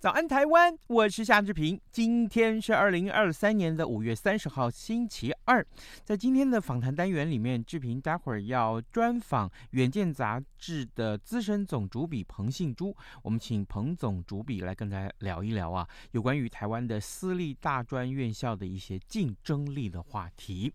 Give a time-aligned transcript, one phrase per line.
[0.00, 0.78] 早安，台湾！
[0.86, 1.80] 我是夏志平。
[1.98, 5.66] 今天是二零二三年的五月三十号，星期二。
[6.04, 12.96] 在今天的访谈单元里面，志平待会儿要专访《远见》杂志的资深总主笔彭信珠。
[13.20, 20.72] 我们请彭总主笔来跟大家聊一聊啊，有关于台湾的私立大专院校的一些竞争力的话题。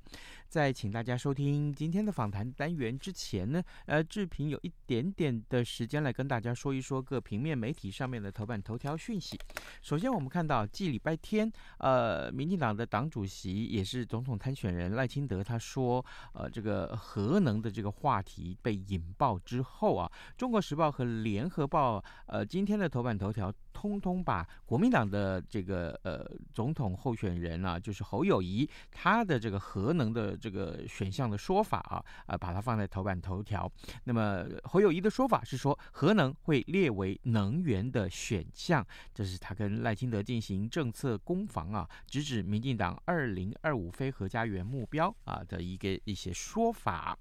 [0.50, 9.40] 在请大家收听今天的访谈单元之前呢，呃，志平有一点点的时间来跟大家说一说各平面媒体上面的头版头条讯息。
[9.82, 23.54] 首先，我们看到，继礼拜天，呃，民进党的党主席也是总统参选人赖清德他说，呃，这个核能的这个话题被引爆之后啊，《中国时报》和《联合报》呃今天的头版头条。
[23.74, 33.70] 通通把国民党的这个呃总统候选人啊，就是侯友谊他的这个核能的这个选项的说法啊，啊、把它放在头版头条。
[34.04, 47.18] 那么侯友宜的说法是说，核能会列为能源的选项，这是他跟赖清德进行政策的攻防啊，直指民进党二零二五非核家园目标啊的一个一些说法。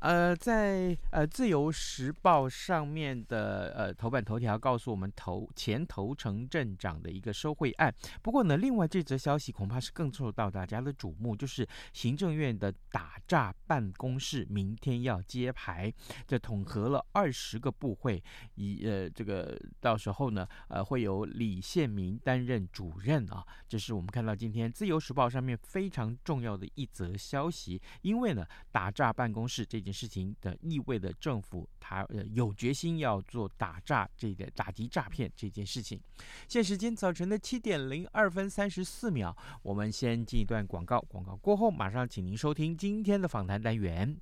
[0.00, 7.94] 呃，在呃《自由时报》上面的呃头版头条告诉我们头前头城镇长的一个收贿案。
[8.22, 15.92] 不过呢，另外这则消息恐怕是更受到大家的瞩目，就是行政院的打诈办公室明天要揭牌，
[16.26, 18.22] 这统合了二十个部会，
[18.54, 23.44] 以呃这个到时候呢，呃会由李宪民担任主任啊。
[23.68, 29.89] 这是我们看到今天《自由时报》上面非常重要的一则消息，因为呢，打诈办公室这件。
[29.92, 36.00] 事情的意味着政府他呃有决心要做打诈这个打击诈骗这件事情。
[36.48, 44.16] 现时间早晨的七点零二分三十四秒，我们先进一段广告，广告过后马上请您收听今天的访谈单元。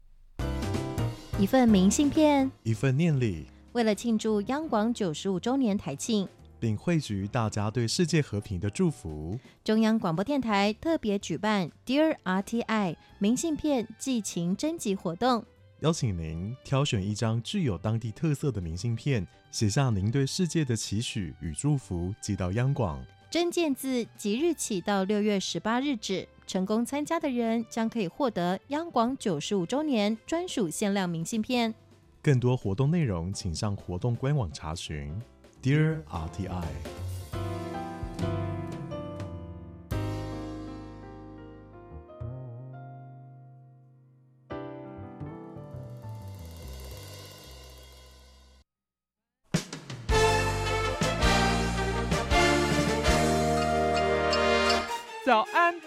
[1.38, 15.44] 一份明信片，一份念礼，为了庆祝央广九十五周年台庆，并汇聚大家对世界和平的祝福，中央广播电台特别举办 Dear RTI 明信片寄情征集活动。
[15.80, 23.00] 邀请您挑选一张具有当地特色的明信片，写下您对世界的期许与祝福，寄到央广。
[23.30, 31.72] 征件自即日起到六月十八日止，成功参加的人将可以获得央广九十五周年专属限量明信片。
[32.20, 35.14] 更多活动内容，请上活动官网查询。
[35.62, 36.64] Dear RTI。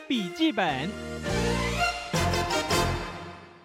[0.08, 0.90] 笔记本。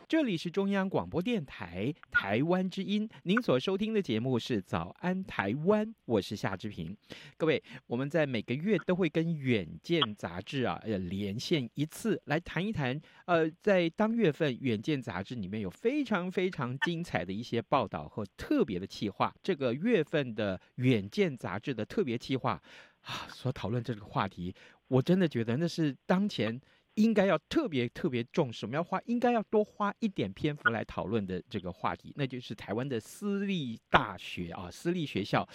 [0.09, 6.97] 这里是中央广播电台台湾之音，您所收听的节目是《早安台湾》，我是夏志平。
[7.37, 12.99] 各位，我们在每个月都会跟《远见》杂志啊，呃，连线一次，来谈一谈。
[13.25, 19.35] 呃，在当月份，《远见》杂志里面有非常非常精彩的一些报道和特别的企划。
[19.43, 22.63] 这个月份的《远见》杂志的特别企划
[23.01, 24.55] 啊，所讨论这个话题，
[24.89, 26.61] 我真的觉得那是当前。
[26.97, 35.47] 应该要特别特别重视，我们要花应该要多花一点篇幅来讨论的这个话题，那就是台湾的私立大学啊，私立学校，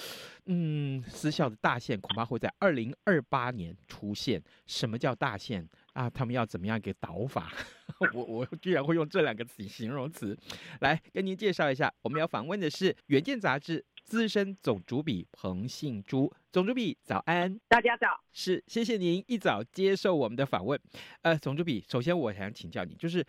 [0.46, 4.40] 嗯，私校的大限恐怕会在二零二八年出现。
[4.68, 6.08] 什么叫大限啊？
[6.08, 7.52] 他们要怎么样给导法？
[8.14, 10.38] 我我居然会用这两个词形容词
[10.82, 11.92] 来跟您介绍一下。
[12.04, 16.30] 我们要访问的是《远见》杂志资深总主笔彭信珠。
[16.52, 20.78] 总主笔早安，大家早，是谢谢您一早接受我们的访问。
[21.22, 23.26] 呃，总主笔，首先我想请教你，就是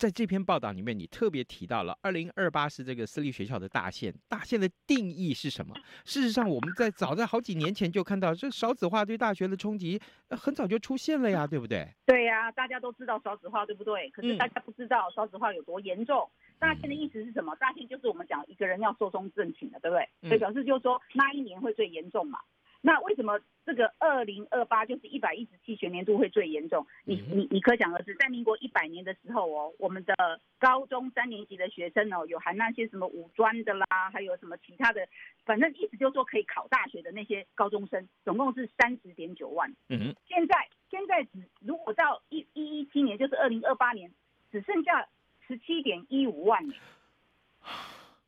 [0.00, 5.72] 在这篇报道里面，你特别提到了二零二八是这个私立学校的大限，大限的定义是什么？
[6.04, 10.00] 事实上，我们在早在好几年前就看到这少子化对大学的冲击，
[10.30, 11.88] 很早就出现了呀，对不对？
[12.04, 14.10] 对呀，大家都知道少子化，对不对？
[14.10, 16.28] 可是大家不知道少子化有多严重。
[16.58, 17.54] 大限的意思是什么？
[17.56, 20.08] 大限就是我们讲一个人要寿终正寝了，对不对？
[20.28, 22.40] 所以表示就是说那一年会最严重嘛。
[22.82, 26.86] 那为什么这个二零二八就是一百一十七学年度会最严重？
[27.04, 30.14] 你你你可想而知，在民国一百年的时候哦，我们的
[30.60, 35.08] 高中三年级的学生哦，有含那些什么五专的啦，还有什么其他的，
[35.44, 39.68] 反正意思就是说可以考大学的那些高中生，总共是三十点九万。
[39.88, 40.54] 嗯哼，现在
[40.88, 44.12] 现在只如果到一一一七年，就是二零二八年，
[44.52, 45.08] 只剩下
[45.46, 46.62] 十七点一五万，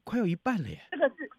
[0.04, 0.80] 快有一半了耶。
[0.90, 1.30] 这个是，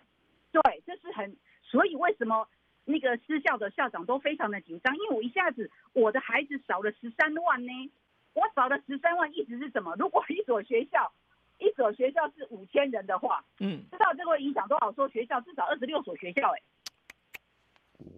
[0.51, 2.47] 对，这是很，所以为什么？
[2.85, 7.71] 那个私校的校长都非常的紧张，因为我一下子我的孩子少了十三万呢，
[8.33, 9.95] 我少了十三万，意思是什么？
[9.99, 11.13] 如果一所学校，
[11.59, 15.39] 一所学校是五千人的话，嗯，知道这个会影响多少所学校？
[15.41, 16.61] 至少二十六所学校，哎，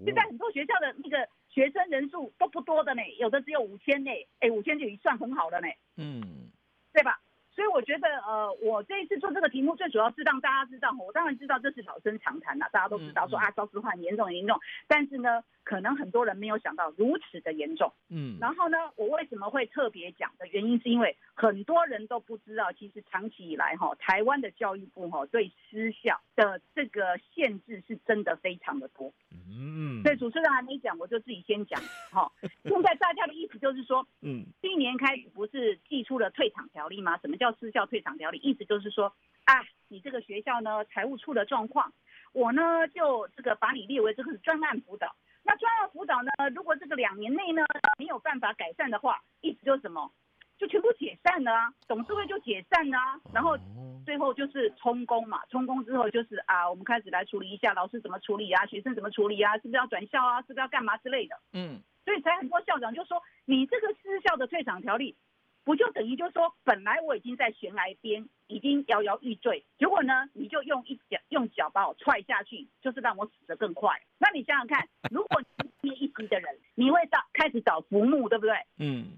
[0.05, 5.67] 现在很多学校的那个学生人数都不多的呢，有的只有五千呢，哎，五千就已算很好了呢，
[5.97, 6.49] 嗯，
[6.93, 7.19] 对吧？
[7.61, 17.93] 所以我觉得，呃，我这一次做这个题目，最主要是让大家知道，我当然知道这是老生常谈了，大家都知道说啊，少子化很严重很严重，但是呢，可能很多人没有想到如此的严重。
[18.09, 29.13] 嗯，然后呢，我为什么会特别讲的原因，是因为很多人都不知道，其实长期以来哈，台湾的教育部哈对私校的这个限制是真的非常的多。
[29.31, 31.79] 嗯，所以主持人还没讲，我就自己先讲
[32.11, 32.31] 哈。
[32.65, 37.19] 现在大家的意思就是说，嗯，今年开始不是寄出了退场条例吗？
[37.19, 38.39] 什么叫私校退场条例？
[38.39, 39.13] 意思就是说，
[39.45, 41.92] 啊，你这个学校呢财务出了状况，
[42.33, 45.15] 我呢就这个把你列为这个是专案辅导。
[45.44, 47.63] 那专案辅导呢，如果这个两年内呢
[47.98, 50.12] 没有办法改善的话，意思就是什么？
[50.57, 53.57] 就全部解散了啊，董事会就解散了啊，然后
[54.06, 65.15] 最后就是充公嘛，充公之后就是啊，我们开始来处理一下老师怎么处理啊，学生怎么处理啊，是不是要转校啊，是不是要干嘛之类的，嗯，所以才很多校长就说，你这个私校的退场条例，
[65.63, 74.01] 不就等于就是说，本来我已经在悬崖边，已经摇摇欲坠，结果呢，你就用一脚用脚把我踹下去，就是让我死得更快。
[74.17, 75.41] 那你想想看，如果
[75.81, 78.55] 你一级的人，你会找开始找浮木，对不对？
[78.77, 79.17] 嗯。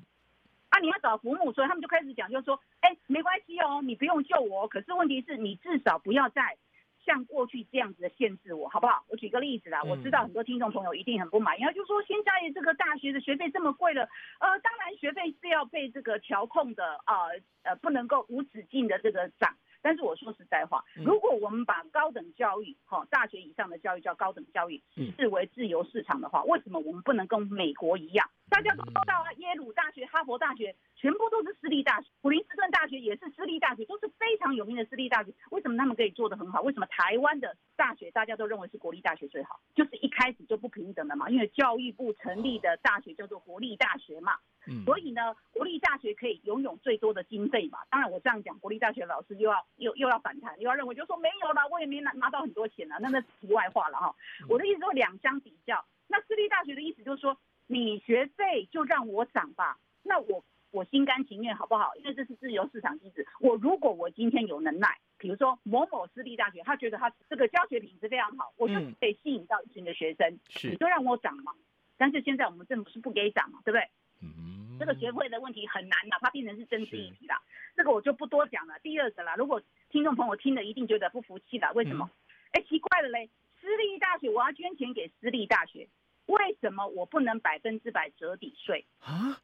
[0.69, 6.57] 啊，你要找浮木，所以他们就开始讲，就是说，哎，没关系哦，你不用救我，可是问题是你至少不要再
[7.05, 9.03] 像过去这样子的限制我，好不好？
[9.09, 14.03] 我举个例子啦，我知道很多听众朋友一定很不满意，就是说现在这个大学的学费这么贵了，
[14.39, 17.27] 呃，当然学费是要被这个调控的啊，
[17.63, 19.55] 呃，不能够无止境的这个涨。
[19.81, 24.81] 但是我说实在话，如果我们把高等教育，哈，大学以上的教育叫高等教育，
[25.17, 28.25] 视为自由市场的话，为什么我们不能跟美国一样？
[28.50, 30.73] 大家都知道啊，耶鲁大学、哈佛大学
[31.03, 35.33] 全部都是私立大学，普林斯顿大学也是私立大学，都是非常有名的私立大学。
[35.51, 36.61] 为什么他们可以做得很好？
[36.61, 39.59] 为什么台湾的大学大家都认为是国立大学最好？
[39.75, 44.38] 就是一开始就不平等的嘛，因为教育部成立的大学叫做国立大学嘛。
[44.65, 47.79] 嗯，所以呢，国立大学可以拥有最多的经费嘛。
[47.89, 54.15] 当然，我这样讲，国立大学老师又要又又要反弹，又要认为就说没有了，我也没拿拿到很多钱啊，那那题外话了哈。
[54.47, 60.41] 我的意思说两相比较，那私立大学的意思就是说，你学费就让我涨吧，那我
[60.73, 61.95] 我心甘情愿好不好？
[61.97, 63.25] 因为这是自由市场机制。
[63.39, 71.53] 我如果我今天有能耐，比如说某某私立大学，他觉得他这个教学品质非常好，我就可以吸引到一群的学生，是，你就让我涨嘛。
[71.95, 73.87] 但是现在我们政府是不给涨嘛，对不对？
[74.21, 77.35] 嗯，这个学费的问题很难哪怕变成是政治议题了。
[77.75, 78.79] 这个我就不多讲了。
[78.81, 82.09] 第二个啦，如果听众朋友听了一定觉得不服气了，为什么？
[82.51, 83.29] 哎、嗯，奇怪了嘞，
[83.61, 85.88] 私立大学我要捐钱给私立大学，
[86.25, 89.39] 为什么我不能百分之百折抵税啊？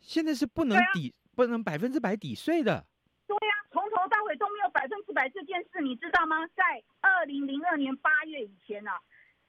[0.00, 2.84] 现在是不能抵，啊、不能百分之百抵税的。
[3.26, 6.46] 对呀、啊，从头到尾都没有百分之百这件事，你知道吗？
[6.48, 9.00] 在二零零二年八月以前啊，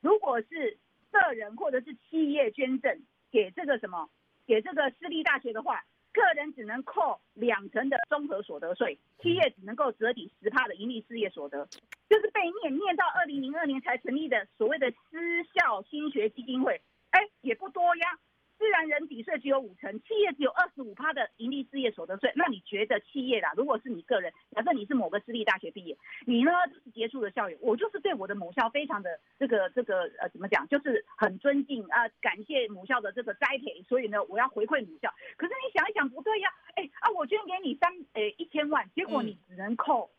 [0.02, 0.78] 如果是
[1.12, 3.02] 个人或者是企业捐赠。
[3.32, 4.10] 给这个什么，
[4.48, 11.64] 给这个私立大学的话，个人只能扣两成的综合所得税，企业只能够折抵十帕的盈利事业所得，
[12.10, 18.18] 就是被念念到二零零二年才成立的所谓的私校新学基金会，哎，也不多呀。
[18.60, 22.30] 自然人抵税只有五成，企业只有二十五趴的盈利事业所得税。
[22.36, 35.10] 那你觉得企业啦，如果是你个人，假设你是某个私立大学毕业，你呢就是杰出的校友，我就是对我的母校非常的这个这个呃怎么讲，就是很尊敬啊、呃，感谢母校的这个栽培，所以呢我要回馈母校。
[35.38, 40.12] 可是你想一想不对呀，哎啊我捐给你三呃一千万，结果你只能扣，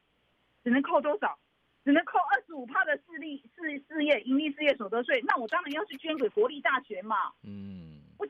[0.64, 1.38] 只能扣多少？
[1.82, 5.18] 只能扣二十五趴的私立事事业盈利事业所得税。
[5.26, 7.32] 那我当然要去捐给国立大学嘛。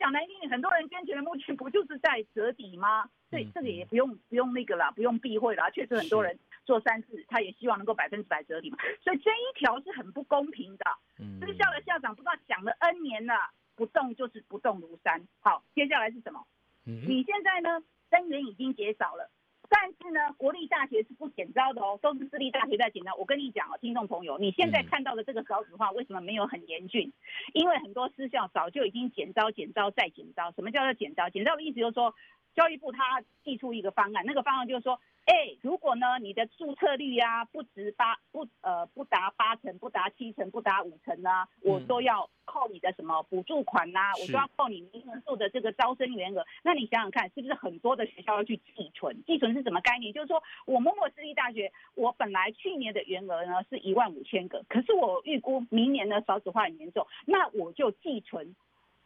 [0.01, 3.09] 讲难听点，很多人捐钱的目的不就是在折抵吗？
[3.31, 5.69] 对，这个也不用不用那个啦，不用避讳啦。
[5.71, 8.79] 确实很多人做善事，他也希望能够百分之百折抵嘛。
[9.05, 10.85] 所以这一条是很不公平的。
[11.21, 13.35] 嗯，这个校的校长不知道讲了 N 年了，
[13.77, 15.23] 不动就是不动如山。
[15.41, 16.45] 好，接下来是什么？
[16.87, 19.31] 嗯，你现在呢，生源已经减少了，
[19.73, 23.15] 但是呢，国立大学是不减招的哦，都是私立大学在减招。
[23.15, 27.13] 我跟你讲哦，听众朋友，你现在看到的这个少子化为什么没有很严峻？
[27.55, 30.51] 因为很多私校早就已经减招、减招再减招。
[30.53, 31.31] 什么叫做减招？
[31.31, 32.13] 减招的意思就是说，
[32.55, 35.01] 教育部他寄出一个方案，那个方案就是说。
[35.27, 46.45] 哎，如果呢，你的注册率呀、啊、不值八不呃不达八成，不达七成，不达五成呢，我都要扣你的什么补助款呐、啊，我都要扣你名额数的这个招生员额。
[46.65, 49.23] 那你想想看，是不是很多的学校要去寄存？
[49.25, 50.13] 寄存是什么概念？
[50.13, 58.57] 就是说我某某私立大学，我本来去年的员额呢是一万五千个，可是我预估明年呢少子化很严重，那我就寄存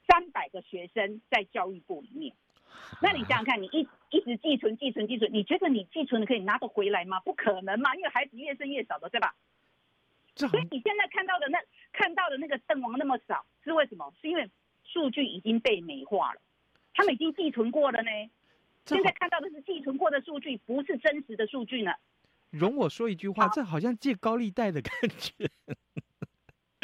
[0.06, 2.32] 三百个学生在教育部里面。
[3.00, 7.20] 那你想想看，你一一直寄存、寄存、寄存，你觉得你寄存的可以拿得回来吗？
[7.20, 9.34] 不可能嘛，因为孩子越生越少的，对吧？
[10.36, 11.58] 所以你现在看到的那
[11.92, 14.12] 看到的那个阵亡那么少，是为什么？
[14.20, 14.50] 是因为
[14.84, 16.40] 数据已经被美化了，
[16.94, 18.10] 他们已经寄存过了呢。
[18.84, 21.92] 现在看到的是寄存过的数据，不是真实的数据呢。
[22.50, 25.48] 容我说一句话，这好像借高利贷的感觉。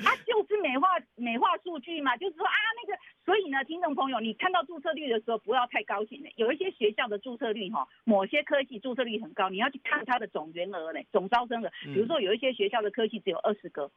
[0.03, 2.53] 他就是美化美化数据嘛，就是说啊
[2.83, 2.99] 那个。
[3.25, 6.29] 所以呢，听众朋友，你看到注册率的时候不要太高兴的。
[6.35, 11.71] 有一些学校的注册率哈，某些科系注册率很高，你要去看它的总员额嘞，总招生额。
[11.85, 13.93] 比如说有一些学校的科系只有二十个，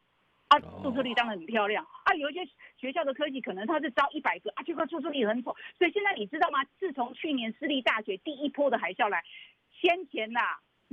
[0.50, 2.14] 啊，注册率当然很漂亮啊。
[2.14, 2.46] 有一些
[2.78, 5.56] 学校的科技可能它是招一百个啊，这个注册率很丑。
[5.80, 6.64] 所以现在你知道吗？
[6.80, 9.24] 自从去年私立大学第一波的海啸来，
[9.72, 10.42] 先前呐。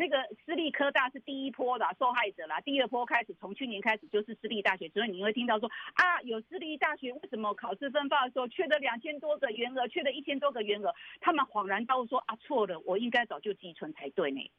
[0.01, 0.17] 那个
[0.47, 14.51] 私立科大是第一波的受害者啦，第二波开始从去年开始就是私立大学，所以你会听到说啊，有私立大学为什么考试分发的时候缺了两千多个员额，缺了一千多个员额，他们恍然大悟说啊，错了，我应该早就寄存才对呢。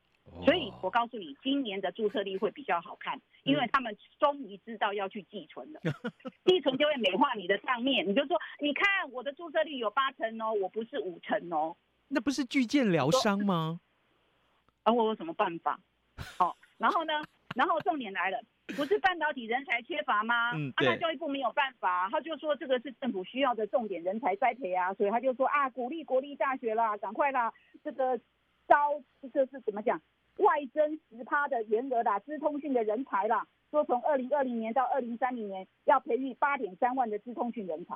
[0.46, 5.82] 所以我告诉你，今年的注册率会比较好看，因为他们终于知道要去寄存了，
[6.46, 11.76] 寄存就会美化你的账面，你就说你看我的注册率有八成哦，我不是五成哦，
[12.10, 13.80] 那不是巨舰疗伤吗？
[14.84, 15.80] 而、啊、我有什么办法？
[16.38, 17.14] 好、哦，然后呢？
[17.54, 18.42] 然后重点来了，
[18.78, 20.52] 不是半导体人才缺乏吗？
[20.54, 27.52] 嗯，啊，那教育部没有办法，他就说这个是政府需要的重点人才栽培啊，所以他就说啊，鼓励国立大学啦，赶快啦，
[27.84, 28.18] 这个
[28.70, 30.02] 招这是怎么讲？
[30.38, 37.96] 外增十趴的员额啦，资通讯的人才啦，说从二零二零年到二零三零年要培育八点三万的资通讯人才。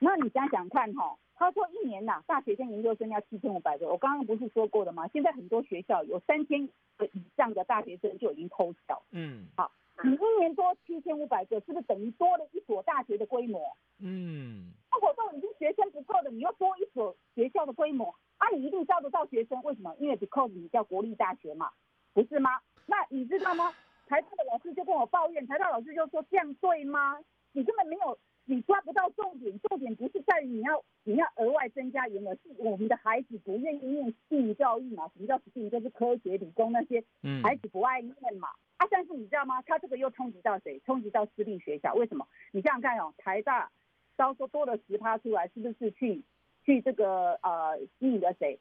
[0.00, 1.18] 那你想想看哈、哦。
[1.36, 3.88] 他说一年呐、啊，大学生研究生要七千五百个。
[3.88, 5.08] 我刚刚不是说过了吗？
[5.08, 6.64] 现在很多学校有三千
[6.96, 9.02] 个以上的大学生就已经偷笑。
[9.10, 9.68] 嗯，好，
[10.04, 13.60] 你一年多七千五百个，是不是等于多了一所大学的规模？
[13.98, 19.60] 嗯，那我说已经学生不够的，你又多一所学校的规模，啊，你一定招得到学生？
[19.64, 19.92] 为什么？
[19.98, 21.68] 因为 because 你叫国立大学嘛，
[22.12, 22.60] 不是吗？
[22.86, 23.72] 那你知道吗？
[24.06, 27.18] 台大的老师就跟我抱怨，台大老师就说这样对吗？
[27.50, 28.16] 你根本没有。
[28.46, 35.08] 你抓不到重点，重点不是在于你要你要额外增加员额，是我们的孩子不愿意念性教育嘛？
[35.14, 35.70] 什么叫性？
[35.70, 37.02] 就是科学、理工那些，
[37.42, 38.48] 孩子不爱念嘛。
[38.76, 39.62] 啊，但是你知道吗？
[39.62, 40.78] 他这个又冲击到谁？
[40.84, 41.94] 冲击到私立学校。
[41.94, 42.26] 为什么？
[42.52, 43.70] 你想想看哦，台大
[44.16, 46.22] 招收多了十趴出来，是不是去
[46.64, 48.58] 去这个呃吸引了谁？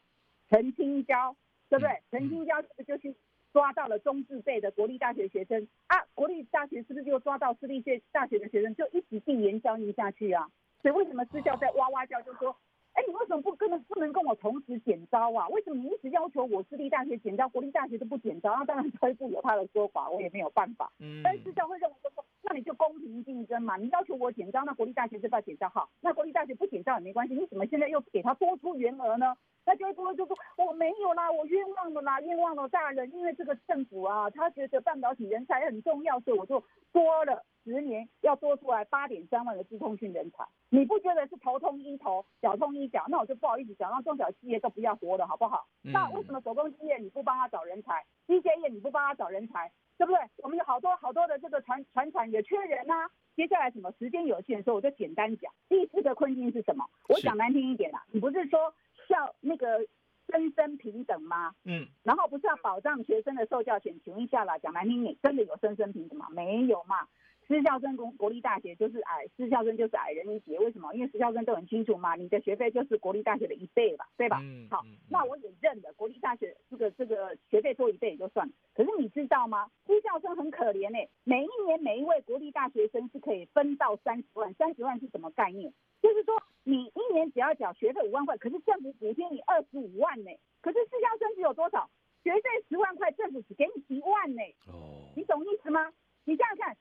[0.50, 1.36] 陈青椒，
[1.68, 2.02] 对不对？
[2.12, 3.16] 陈青椒是不是就去？
[3.54, 10.50] 抓到了中字辈的国立大学学生啊，国立大学是不是就抓到私立学大学的学生，就一直递延教育下去啊？
[10.82, 12.58] 所以为什么私校在哇哇叫，就说，
[12.94, 15.48] 哎，你为什么不跟不能跟我同时减招啊？
[15.50, 18.56] 为什么你一直要求我私立大学减招，国立大学都不减招？
[18.56, 20.92] 那当然教育部有他的说法，我也没有办法。
[21.00, 29.36] 嗯，但是私校会认为说，那你就公平竞争嘛，你要求我减招，那国立大学就不要减招好，那国立大学不减招也没关系，你怎么现在又给他多出员额呢？
[29.66, 40.46] 那教育部就说我没有啦，我冤枉了啦，冤枉了大人，因为这个政府啊，他觉得半导体人才很重要，所以我就多了十年要多出来八点三万的资通讯人才。
[40.70, 43.06] 你不觉得是头痛医头，脚痛医脚？
[43.08, 45.68] 那我就不好意思讲，让中小企业都不要活了，好不好？
[45.84, 48.04] 嗯、那为什么手工企业你不帮他找人才？
[48.28, 50.20] 机械业你不帮他找人才，对不对？
[50.38, 53.10] 我们有好多好多的这个传传产也缺人啊。
[53.36, 55.52] 接下来什么时间有限，所以我就简单讲。
[55.70, 56.86] 第四个困境是什么？
[57.10, 58.74] 我讲难听一点啦，你不是说。
[59.10, 59.86] 叫那个
[60.30, 61.54] 生生平等吗？
[61.66, 63.94] 嗯，然后不是要保障学生的受教权？
[64.02, 66.28] 请问一下啦，讲难听点，真的有生生平等吗？
[66.30, 67.06] 没有嘛。
[67.54, 70.58] 私校生公国立大学就是矮，私校生就是矮人一截。
[70.58, 70.92] 为什么？
[70.96, 74.40] 因为私校生都很清楚嘛，你的学费就是国立大学的一倍吧，对吧？
[74.42, 74.68] 嗯。
[74.72, 78.54] 好，那我也认了，国立大学这个这个学费多一倍也就算了。
[78.74, 79.70] 可是你知道吗？
[79.86, 85.72] 私校生很可怜呢、欸，每一年每一位国立大学生是可以分到三十万，三十万是什么概念？
[86.02, 86.34] 就是说
[86.64, 90.40] 你一年只要缴学费五万块，可是政府补贴你二十五万呢、欸。
[90.60, 91.88] 可是私校生只有多少？
[92.24, 94.56] 学费十万块，政府只给你一万呢、欸。
[94.66, 95.06] 哦。
[95.16, 95.94] 你懂意思吗？
[96.26, 96.76] 你这样看，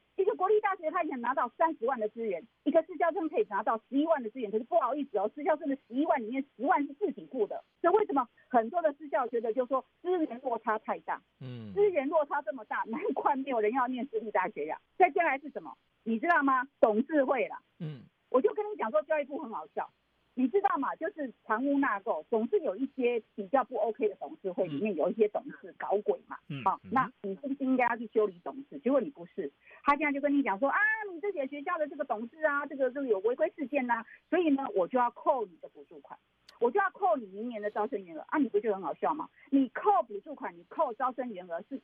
[0.92, 4.50] 一个国立大学，它很拿到三十万的资源，一个私教生可以拿到十一万的资源。
[4.50, 11.20] 可是不好意思哦，私教生的十一万里面十万是自己付的，所以为什么很多的私教觉得就是说资源落差太大？
[11.40, 14.78] 嗯，资源落差这么大，难怪没有人要念私立大学呀。
[14.98, 15.74] 再接下来是什么？
[16.04, 16.66] 你知道吗？
[16.80, 17.56] 董事会了。
[17.80, 19.88] 嗯，我就跟你讲说，教育部很好笑。
[20.34, 20.94] 你知道吗？
[20.96, 26.38] 就是藏污纳垢，总是有一些比较不 OK 的董事会，里面有一些董事搞鬼嘛。
[26.48, 28.78] 嗯，好，那你是不是应该要去修理董事？
[28.78, 30.78] 结果你不是，他现在就跟你讲说啊，
[31.12, 36.18] 你这些学校的这个董事啊，这个这个有违规事件呐、啊，所以呢，我就要扣你的补助款，
[36.60, 39.28] 我就要扣你明年的招生员额啊，你不觉得很好笑吗？
[39.50, 41.78] 你扣补助款，你扣招生员额是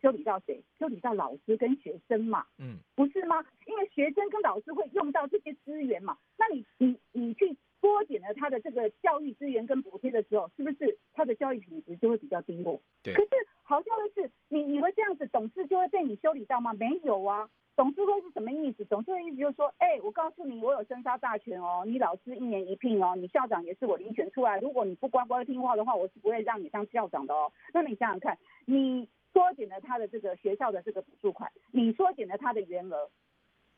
[0.00, 0.64] 修理到谁？
[0.78, 2.46] 修理到老师跟学生嘛。
[2.58, 3.44] 嗯，不是吗？
[3.66, 7.54] 因为学生跟老师会用到这些资源嘛，那你你你去。
[7.82, 12.80] 缩减了他的这个教育资源跟补贴的时候，是不是他的教育品质就会比较低落？
[13.02, 13.12] 对。
[13.12, 13.30] 可是
[13.64, 16.72] 好笑的是，你以为这样子董事就会被你修理到吗？
[16.74, 17.50] 没有啊。
[17.74, 18.84] 董事会是什么意思？
[18.84, 21.82] 董事会意思就是说，哎、我告诉你，我有生杀大权哦。
[21.84, 24.60] 你老师一年一聘哦，你校长也是我遴选出来。
[24.60, 27.50] 如果你不乖乖听话的话，我是不会让你当校长的哦。
[27.74, 33.10] 那你想想看，你缩减了他的这个学校的这个补助款，你缩减了他的员额。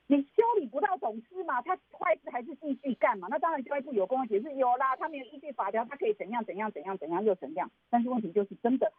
[0.07, 1.63] 你修理不到董事嘛？
[1.63, 3.27] 他坏事还是继续干嘛？
[3.31, 7.71] 那当然教育部有公开解释，有啦，他没有依据法条，他可以怎样怎样怎样怎样又怎样。
[7.89, 8.93] 但是问题就是真的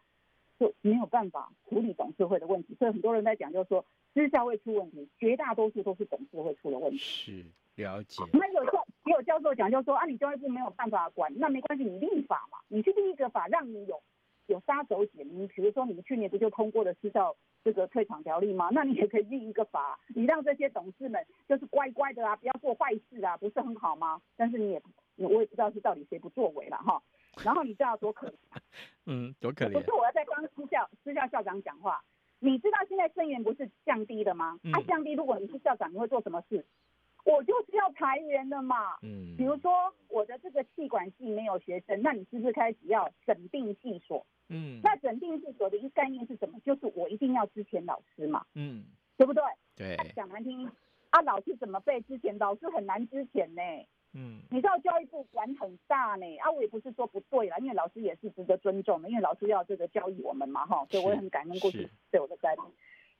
[0.58, 3.84] 就没有办法处理董事会的问题，所以很多人在讲，就是说
[4.14, 6.98] 私校会出问题，绝大多数都是董事会出了问题。
[6.98, 7.44] 是
[7.76, 8.24] 了解。
[8.32, 14.02] 那有教也有教授讲，就是说啊，你教育部没有办法管，那没关系，你立法嘛，你去立一个法，让你有
[14.46, 15.24] 有杀手锏。
[15.24, 17.36] 你比如说，你们去年不就通过了私校？
[17.66, 18.68] 这个退场条例吗？
[18.70, 24.22] 那你也可以立一个法，你让这些董事们就是乖乖的啊，不要做坏事啊，不是很好吗？
[24.36, 24.82] 但是你也，
[25.16, 27.02] 我也不知道是到底谁不作为了哈。
[27.42, 28.34] 然后你知道多可怜？
[29.06, 29.72] 嗯，多可怜。
[29.72, 32.00] 不是我要在帮私校私校校长讲话，
[32.38, 34.60] 你知道现在生源不是降低的吗？
[34.72, 36.64] 啊，降低，如果你是校长，你会做什么事？
[37.26, 38.96] 我就是要裁员的嘛。
[39.02, 39.36] 嗯。
[39.36, 39.70] 比如说
[40.08, 44.24] 我的这个气管系没有学生，那你是不是开始要整并系所？
[44.48, 46.56] 嗯，那整并系所的一个概念是什么？
[46.64, 48.84] 就是我一定要之前老师嘛，嗯，
[49.16, 49.42] 对不对？
[49.74, 50.64] 对，讲难听，
[51.10, 52.38] 啊，老师怎么被之前？
[52.38, 53.62] 老师很难之前呢，
[54.14, 62.62] 嗯，你知道教育部管很大呢，啊，我也不是说不对啦，因为老师也是值得尊重的，因为老师要这个教育我们嘛，哈，所以我也很感恩过去对我的栽培。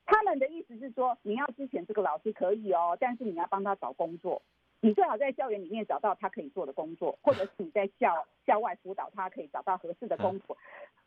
[0.06, 4.40] 他们的意思是说，你要支遣这个老师可以哦，但是你要帮他找工作。
[4.80, 10.56] 你最好在校园里面找到他可以做的工作， 或者是你在校校外辅导他可以找到合适的工作，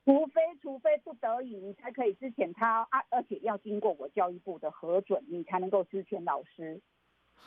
[0.03, 6.81] 除非除非不得已，你才可以支遣他啊，而且要经过我教育部的核准，你才能够支遣老师。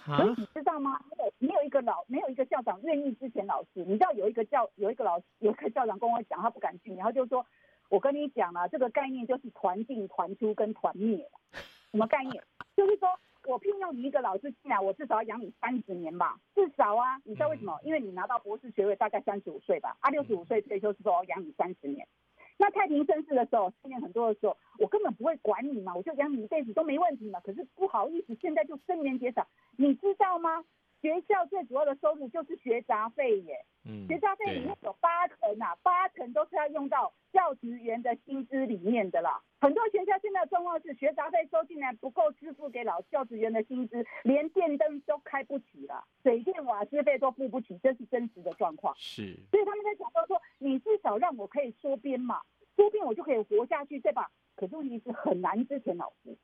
[0.06, 0.98] 所以你知道吗？
[1.10, 3.84] 没有没有一个老没有一个校长愿意支遣老师。
[3.84, 7.44] 你知道有一个教有一个老师有一个校长跟我讲，他不敢去，然后就说
[7.92, 11.28] ：“我跟你讲啊，这个概念就是团进团出跟团灭，
[11.90, 12.42] 什么概念？
[12.74, 13.06] 就是说。”
[13.44, 17.76] 我聘用你一个老师进来，我至少要养你三十年吧，至少啊，你知道为什么？
[17.82, 22.06] 因为你拿到博士学位大概三十五岁吧，啊，六十五岁退休之后我养你三十年。
[22.56, 27.40] 那太平盛世的时候，训练很多的时候，我根本不会管你嘛，我就养你一辈子都没问题嘛。
[27.40, 29.44] 可是不好意思，现在就生年减少，
[29.76, 30.64] 你知道吗？
[31.02, 39.42] 学校最主要的收入就是学杂费耶，嗯，学杂费里面有八成啊，八成都是要用到教职员的薪资里面的啦。
[39.60, 48.94] 很多学校现在的状况是学杂费收进来不够支付给老教职员的薪资，连电灯都开不起了，水电瓦斯费都付不起，这是真实的状况。
[48.96, 52.42] 是，所以他们在讲到说，你至少让我可以缩编嘛，
[52.76, 54.30] 缩编我就可以活下去，对吧？
[54.54, 56.38] 可是问题是很难之前老师。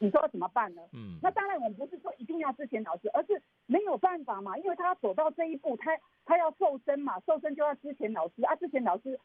[0.00, 0.82] 你说怎么办呢？
[0.92, 5.90] 嗯，那当然，我们不是说一定要之前老师，而是没有办法嘛，因为他走到这一步，他
[6.24, 9.18] 他要瘦身嘛，瘦身就要之前老师啊，之前老师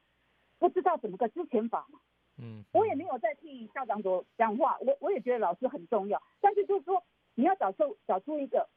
[0.58, 2.00] 不知道怎么个之前法嘛。
[2.40, 7.04] 嗯，我也没有在替校长所讲话，我我也觉得老师很重要，但是就是说
[7.36, 8.68] 你要找出找出一个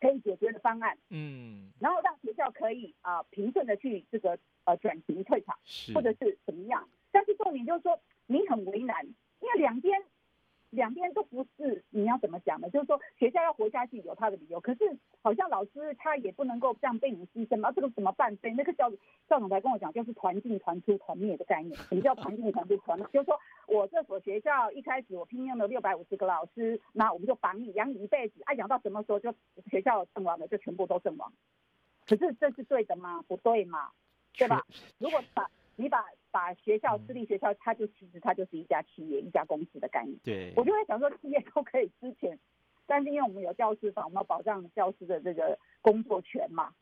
[0.00, 5.58] 可以解决的方案，嗯，然后让学校可以啊平顺的去这个呃转型退场，
[5.94, 10.02] 或者是怎么样，但是重点就是说你很为难，因为两边。
[10.70, 12.70] 两边都不是，你要怎么讲呢？
[12.70, 18.34] 就是说学校要活下去有他的理由，可是好像老师他也不能够这样被你牺牲嘛，这个怎么办？
[18.36, 18.90] 所以那个校
[19.28, 21.74] 校长才跟我讲，就是团进团出团灭的概念。
[21.76, 22.98] 什么叫团进团出团？
[23.12, 29.34] 就是说我这所学校一开始我聘用了六百五十个老师，那我们就绑你养你一辈子，啊养到什么时候就
[29.68, 31.32] 学校阵亡了，就全部都阵亡。
[32.06, 33.24] 可是这是对的吗？
[33.26, 33.90] 不对嘛，
[34.34, 34.64] 对吧？
[34.98, 40.16] 如果把你把把学校私立学校，它就其实它就是一家企业、一家公司的概念。
[40.22, 42.38] 对，我就会想说，企业都可以之前，
[42.86, 46.72] 但是因为我们有教师法，我们要保障教师的这个工作权嘛，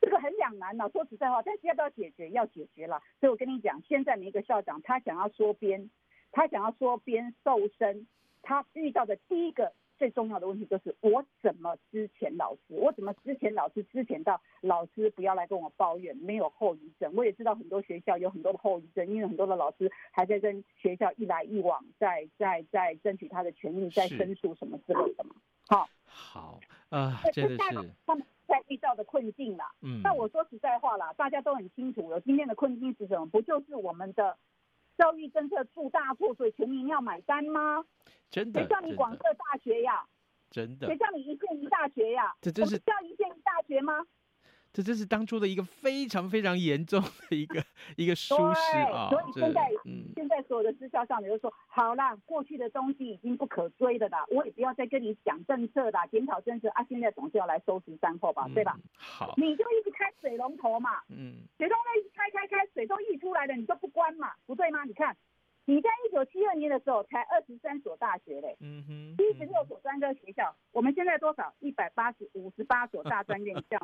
[0.00, 0.88] 这个很两难呢。
[0.92, 2.30] 说实在话，但是要不要解决？
[2.30, 3.00] 要解决了。
[3.20, 5.90] 所以我跟你讲，现在每一个校长，他想要缩编，
[6.30, 8.06] 他想要缩编瘦身，
[8.42, 9.72] 他遇到的第一个
[10.02, 12.74] 最重要的问题就是我怎么之前老师？
[12.74, 13.84] 我怎么之前老师？
[13.84, 17.12] 之前到老师不要来跟我抱怨没有后遗症。
[17.14, 25.36] 我也知道很多学校有很多的后遗症，因为很多的老师还在跟学校一来一往，在在在争取他的权益，在申诉什么之类的嘛。
[25.68, 27.70] 好，好，呃，这是他
[28.16, 29.70] 们在遇到的困境啦。
[29.82, 33.26] 嗯，那我说实在话啦，大家都很清楚了，今天的困境是什么？
[33.26, 34.36] 不就是我们的？
[35.02, 37.84] 教育政策出大错，所以全民要买单吗？
[38.30, 38.60] 真的？
[38.60, 40.06] 谁叫你广设大学呀？
[40.48, 40.86] 真的？
[40.86, 42.32] 谁叫你一线一大学呀？
[42.40, 44.06] 这真是叫一线一大学吗？
[44.72, 47.62] 这真是当初的一个非常非常严重的一个
[47.96, 49.10] 一个疏失啊！
[49.10, 58.78] 所以现在，嗯，现在所有的私校校长就说：好啦，过去的东西已经不可追的啦，我也不要再跟你讲政策啦，检讨政策啊，现在总是要来收拾善后吧，嗯、对吧？
[58.96, 64.84] 好，你就一直开水龙头嘛，嗯，水龙头一直开开开，水都溢出来了，你就不关嘛，不对吗？
[64.84, 65.14] 你看。
[65.64, 71.54] 你在一九七二年的时候才二十三所大学嘞，嗯哼，七十六所专科学校，我们现在多少？
[71.60, 73.78] 一百八十五十八所大专院校，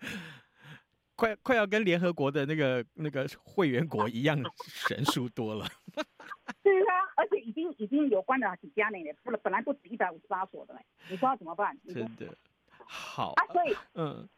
[1.16, 4.40] 快快要跟联合国的那个那个会员国一样
[4.88, 5.66] 人数多了。
[6.62, 10.80] 是啊，而且已经已经有关了几家呢，不本来不止一百五十八所的嘞，
[11.10, 11.76] 你说要怎么办？
[11.86, 12.36] 真的
[12.76, 14.28] 好啊，所以嗯，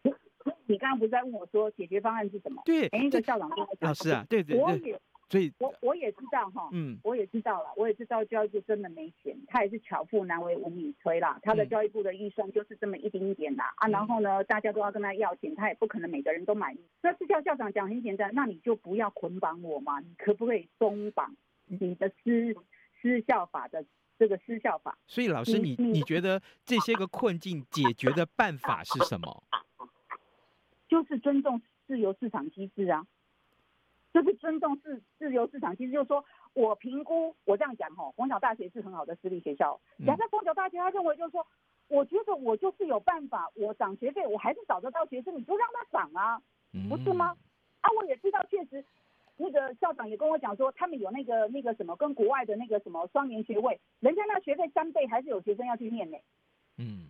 [0.67, 2.63] 你刚刚不是在问我说解决方案是什么？
[2.65, 5.01] 对，哎一个校长跟我讲，老师啊，对对对。
[5.31, 16.81] 所以，我我也知道哈，嗯，我也知道了，我也知道教育部真的没钱，他也是巧妇难为无米炊啦，他的教育部的预算就是这么一丁点啦，嗯、啊，然后呢，大家都要跟他要钱，他也不可能每个人都满意。
[17.01, 22.53] 那私校校长讲很简单，那你就不要捆绑我嘛，你可不可以松绑你的私
[23.01, 23.85] 私校法的
[24.19, 24.99] 这个私校法？
[25.07, 29.45] 所以老师，你你，你觉得这些个困境解决的办法是什么？
[30.89, 33.07] 就是尊重自由市场机制啊。
[34.13, 39.81] 就是尊重自自由市场，其实就是说我评估，我这样讲哈，虹桥大学是很好的私立学校。
[40.05, 41.47] 假设虹桥大学他认为就是说，
[41.89, 46.43] 我觉得我就是有办法，我涨学费，我还是找得到学生，你就让他涨啊，
[46.89, 47.37] 不是吗？
[47.81, 48.85] 啊，我也知道，确实
[49.37, 56.17] 那个校长也跟我讲说，他们有那个那个什么跟国外的那个什么双年学位，人家那学费三倍，还是有学生要去念呢。
[56.79, 57.10] 嗯。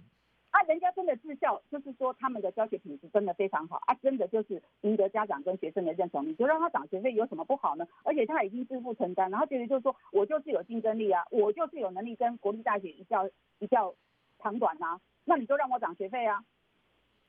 [0.50, 6.26] 啊，人家真的自校，就是说他们的教学品质真的非常好啊，真的就是赢得家长跟学生的认同。
[6.26, 7.86] 你就让他涨学费有什么不好呢？
[8.02, 13.94] 而且他已经自负承担，然后觉得就是说我就是有竞争力啊，我就是有能力跟国立大学一较一较
[14.40, 15.00] 长短呐、啊。
[15.24, 16.44] 那你就让我涨学费啊，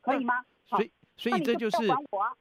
[0.01, 0.43] 可以吗？
[0.65, 1.87] 所以所以这就是，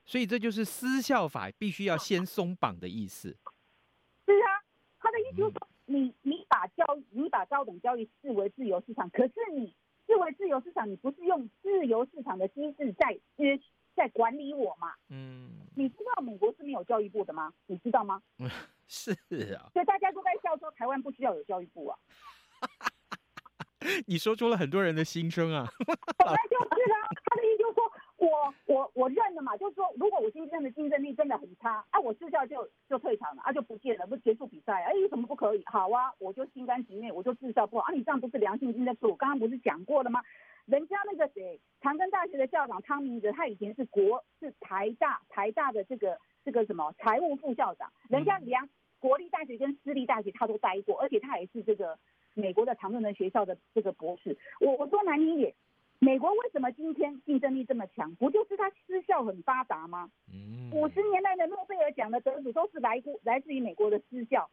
[0.07, 3.29] 所以这就是私校法必须要先松绑的意思。
[4.25, 4.65] 是啊，
[4.99, 9.75] 他的意思就是说，你你把教你把高等教育视为自由市场，可是你。
[10.51, 13.59] 视为自由市场，你不是用自由市场的机制在约
[13.95, 14.93] 在管理我吗？
[15.09, 17.53] 嗯，你知道美国是没有教育部的吗？
[17.67, 18.21] 你知道吗？
[18.89, 19.13] 是
[19.55, 21.99] 啊，所以大家都在笑说台湾不需要有教育部啊。
[24.07, 25.67] 你说出了很多人的心声啊。
[26.19, 26.90] 本来就是
[28.41, 28.55] 说。
[28.67, 35.63] 我我我认了嘛，就是说，如果我今天的竞争力真的很差，啊，我私校就就退场了，啊，就不见了，不结束比赛，哎，有什么不可以？
[35.67, 39.11] 好啊，我就心甘情愿，我就自校不好啊，你这样不是良性竞争错？
[39.11, 40.23] 我刚刚不是讲过了吗？
[40.67, 51.99] 人家那个谁，长庚大学的校长汤明哲，他以前是国是台大台大的这个这个什么财务副校长，人家两国立大学跟私立大学他都待过，而且他也是这个
[52.35, 54.37] 美国的常春藤学校的这个博士。
[54.61, 55.53] 我我说难听一点。
[56.03, 58.15] 美国为什么今天竞争力这么强？
[58.15, 60.11] 不就是它私校很发达吗？
[60.73, 64.51] 五十年代的诺贝尔奖的得主都是来自来自于美国的私校，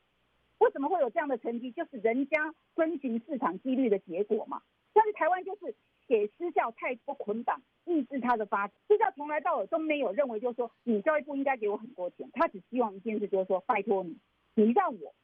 [0.57, 1.71] 为什么会有这样的成绩？
[1.71, 4.61] 就是人家遵循市场纪律的结果嘛。
[4.91, 5.73] 但是台湾就是
[6.05, 8.75] 给私校太多捆绑，抑制它的发展。
[8.85, 14.17] 私校从来到尾都没有认为，就是说你教育部应该给我很多钱，他只希望一件事，就是说拜托你，
[14.55, 15.15] 你让我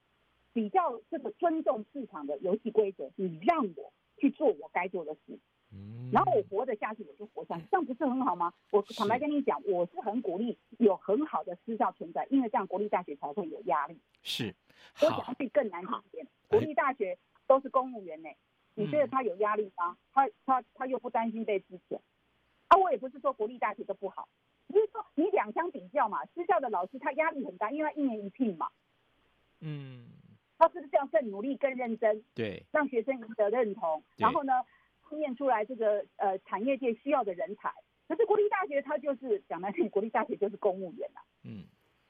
[0.54, 5.38] 比较这个尊重市场的游戏规则，你让我去做我该做的事。
[6.12, 8.54] 然后我活得下去，我就活下去，这样不是很好吗？
[8.70, 14.00] 我坦白跟你讲，我是很鼓励有很好的私校存在，因为这样国立大学才会有压力。
[14.22, 14.54] 是，
[15.02, 18.30] 我讲句更难听一点，国立大学都是公务员呢，
[18.76, 19.98] 你觉得他有压力吗？
[20.14, 21.98] 他他他又不担心被支遣，
[22.68, 24.28] 啊，我也不是说国立大学都不好，
[24.68, 28.70] 只是说你两相比较嘛，私校的老师他压力很大，因为他一年一聘嘛，
[29.62, 30.06] 嗯，
[30.60, 32.24] 他是不是要更努力、更认真？
[32.36, 34.54] 对，让学生赢得认同，然后呢？
[35.18, 37.72] 练出来这个呃产业界需要的人才，
[38.08, 41.66] 可是国立大学它就是讲来听，国立大学就是公务员呐，嗯，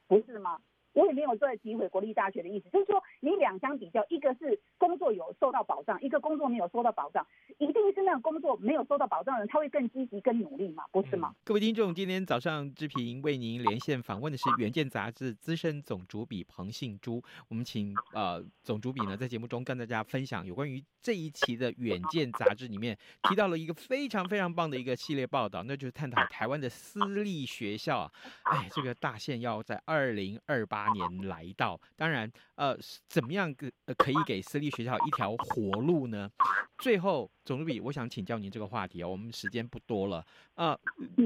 [0.08, 0.62] 不是吗？
[0.94, 7.26] 我也没有在诋毁国立大学的意思，就是说你两相比较，一个是工作有受到保障，一个工作没有受到保障，
[7.58, 11.34] 一定是那个工作没有受到保障的人，他会更积极、更努力嘛，不是吗？
[11.44, 17.22] 各位听众，今天早上志平为您连线访问的是《远见》杂志资深总主笔彭信珠。
[17.48, 28.12] 我们请呃总主笔呢在节目中跟大家分享有关于这一期的《远见》杂志里面提到了一个非常非常棒的一个系列报道，那就是探讨台湾的私立学校啊，
[28.44, 33.54] 哎，这个大限要在二零二八年来到，当然呃怎么样
[33.86, 36.30] 呃可以给私立学校一条活路呢？
[36.78, 40.78] 最后，总主笔，我想请教您这个话题啊，我们时间不多了呃，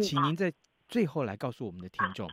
[0.01, 0.53] 请您在
[0.87, 2.29] 最后来告诉我们的听众，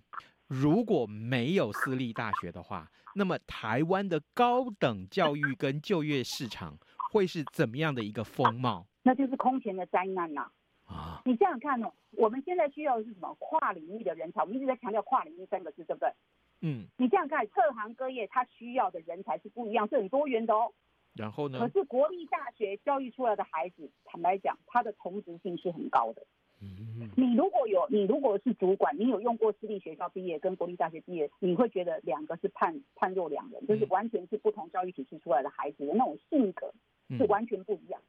[0.46, 6.76] 如果没有私立大学的话，那么台湾的高等教育跟就业市场
[7.12, 8.86] 会是怎么样的一个风貌？
[9.02, 10.50] 那就是空前的灾难呐！
[10.86, 13.34] 啊，你这样看哦，我们现在需要的是什么？
[13.38, 16.12] 跨领域的人才，我们一直在强调跨领域三个字，对不对？
[16.66, 20.72] 嗯，你这样看，各行各业它需要的人才是不一样，是很多元的哦。
[21.14, 21.58] 然后呢？
[21.58, 26.22] 可是国立大学教育出来的孩子，坦白讲，他的同质性是很高的。
[26.62, 36.72] 嗯，你如果有，你如果是主管，你有用过私立学校毕业跟国立大学毕业，你会觉得两个是判判若两人，就是完全是不同教育体系出来的孩子的那种性格
[37.18, 38.00] 是完全不一样。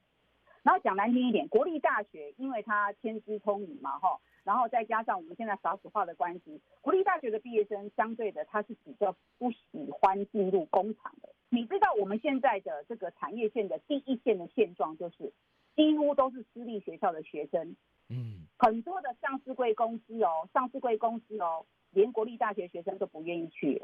[0.64, 4.18] 然后讲难听一点，国立大学因为他天资聪颖嘛，哈。
[4.46, 11.30] 然后再加上我们现在少子化的关系，国立大学的毕业生相对的他是比较不喜欢进入工厂的。
[11.50, 15.34] 你知道我们现在的这个产业线的第一线的现状就是，
[15.76, 17.76] 几乎都是私立学校的学生。
[18.08, 23.82] 嗯，很多的上市贵公司哦，上市贵公司哦，连国立大学学生都不愿意去，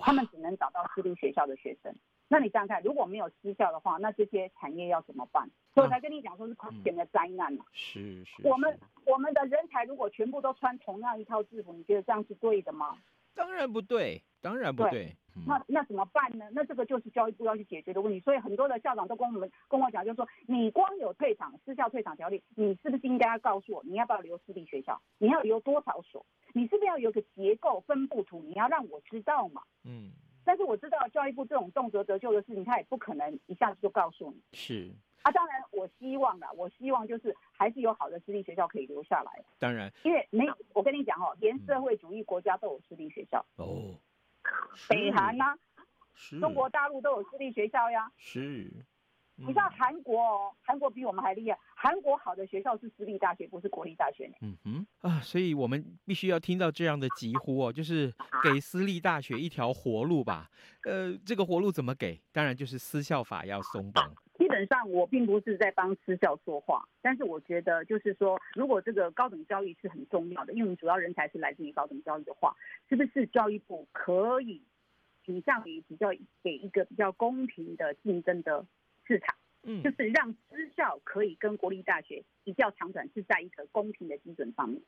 [0.00, 1.94] 他们只能找到私立学校的学生。
[2.28, 5.48] 那你想想看，如果没有失校的话，那这些产业要怎么办？
[5.74, 7.64] 所以我才跟你讲说是空前的灾难嘛。
[7.72, 8.46] 是是。
[8.48, 12.96] 我们我们的人才如果全部都穿同样一套制服，你觉得这样是对的吗？
[13.34, 15.14] 当然不对，当然不对。
[15.46, 16.46] 那那怎么办呢？
[16.52, 18.20] 那这个就是教育部要去解决的问题。
[18.20, 25.00] 所以很多的校长都跟我们跟我讲，就是说你光有退场私校退场条例，你是不是应该要告诉我，你要不要留私立学校？
[25.16, 26.24] 你要留多少所？
[26.52, 28.42] 你是不是要有个结构分布图？
[28.42, 29.62] 你要让我知道嘛？
[29.84, 30.12] 嗯。
[30.44, 34.42] 但是我知道教育部这种动辄得咎的事情，他也不可能一下子就告诉你。
[34.52, 34.90] 是
[35.22, 39.44] 啊，当然我希望的，我希望就是还是有好的私立学校可以留下来。
[39.58, 43.44] 当然，因为没有，我跟你讲哦，连社会主义国家都有私立学校。
[43.56, 43.94] 哦，
[44.88, 45.56] 北韩呐，
[46.14, 48.10] 是中国大陆都有私立学校呀。
[48.16, 48.68] 是。
[49.46, 51.58] 你知道韩国哦，韩国比我们还厉害。
[51.74, 54.30] 韩国好的学校是私立大学，不是国立大学。
[54.40, 60.48] 嗯哼啊，所以我们必须要听到这样的疾呼哦，就是给私立大学一条活路吧。
[60.84, 62.20] 呃，这个活路怎么给？
[62.32, 64.14] 当然就是私校法要松绑。
[64.38, 72.54] 基本上我并不是在帮私校说话，但是我觉得就是说，如果这个高等教育是很重要的，因为我们主要人才是来自于高等教育的话，
[72.88, 74.62] 是不是教育部可以
[75.24, 76.08] 倾向于比较
[76.42, 78.66] 给一个比较公平的竞争的
[79.12, 84.80] 市场，嗯，就是让私校可以跟国立大学比较长短是在一个公平的基准上面。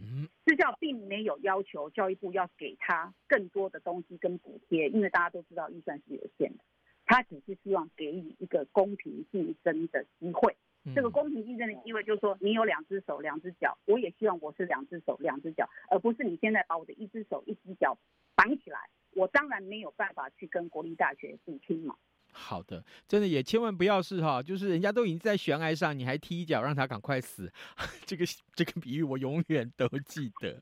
[0.00, 6.62] 嗯，私校并没有要求教育部要给他更多的东西跟补贴，因为大家都知道预算是有限的，
[7.04, 10.56] 他只是希望给予一个公平竞争的机会。
[10.94, 17.98] 这个公平竞争的机会就是说，你有两只手两只脚，我也希望我是两只手两只脚，而不是你现在把我的一只手一只脚
[18.36, 21.96] 绑起来，我当然没有办法去跟国立大学比拼嘛。
[22.32, 27.52] 好的，真的也千万不要是哈，就是人家都已经在悬崖上，你还踢一脚让他赶快死，
[28.06, 30.60] 这个这个比喻我永远都记得。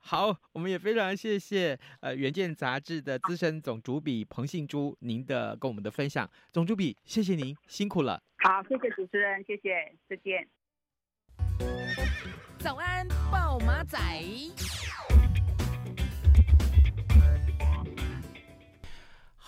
[0.00, 8.20] 好，我们也非常谢谢呃《远见》杂志的资深总主笔彭信珠您的跟我们的分享，总主笔谢谢您辛苦了。
[8.38, 10.48] 好，谢谢主持人，谢谢，再见。
[12.58, 13.98] 早安，暴马仔。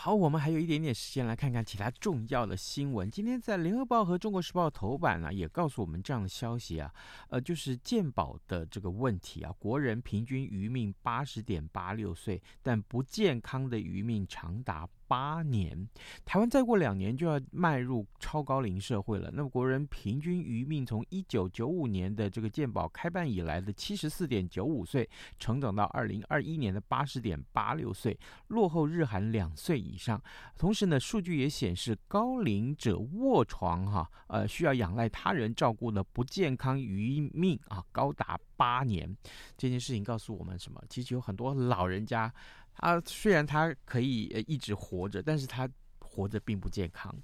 [0.05, 3.11] 好，我们还有一点点时间来看看其他重要的新闻。
[3.11, 6.93] 今天在《联合报》和《中国时报》头版呢、也告诉我们这样的消息啊，
[7.31, 14.87] 呃，就是健保的这个问题啊，国人平均余命八十点八六岁，但不健康的余命长达。
[15.07, 15.89] 八年，
[16.25, 19.31] 台湾再过两年就要迈入超高龄社会了。
[19.33, 30.21] 那么，国人平均余命从一九九五年的这个健保开办以来的七十四点九五岁，成长到二零二一年的八十点八六岁，落后日韩两岁以上。
[30.57, 39.15] 同时呢，数据也显示，高龄者卧床哈，呃，需要仰赖他人照顾的不健康余命啊，高达八年。
[39.57, 40.83] 这件事情告诉我们什么？
[40.89, 42.33] 其实有很多老人家。
[42.77, 45.69] 啊虽然他可以一直活着，但是他
[46.01, 47.15] 活着并不健康。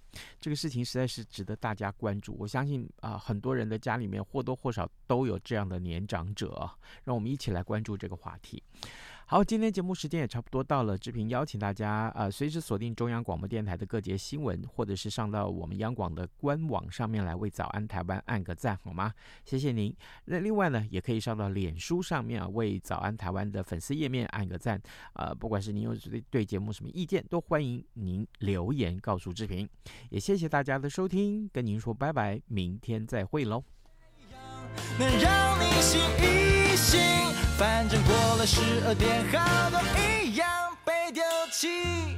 [0.41, 2.37] 这个事情实在是值得大家关注。
[2.39, 6.69] 我相信啊，很多人的家里面或多或少都有这样的年长者，
[7.05, 8.63] 让我们一起来关注这个话题。
[9.31, 19.15] 好，今天节目时间也差不多到了，志平邀请大家呃随时锁定中央广播电台的各节新闻，或者是上到我们央广的官网上面来为早安台湾按个赞，好吗？
[19.45, 19.95] 谢谢您。
[20.25, 24.83] 那另外呢，也可以上到脸书上面啊，为早安台湾的粉丝页面按个赞。
[25.13, 29.69] 呃，不管是您有对对节目什么意见，都欢迎您留言告诉志平。
[30.09, 33.63] 也谢谢大家的收听，跟您说拜拜，明天再会喽。
[34.99, 37.01] 能让你醒一醒，
[37.61, 40.49] 反正过了十二点，好多一样
[40.83, 42.17] 被丢弃。